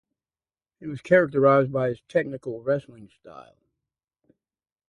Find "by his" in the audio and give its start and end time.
1.71-2.01